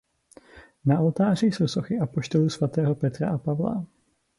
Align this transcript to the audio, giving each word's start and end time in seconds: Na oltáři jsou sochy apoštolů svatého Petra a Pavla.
Na 0.85 0.99
oltáři 0.99 1.45
jsou 1.47 1.67
sochy 1.67 1.99
apoštolů 1.99 2.49
svatého 2.49 2.95
Petra 2.95 3.29
a 3.33 3.37
Pavla. 3.37 3.85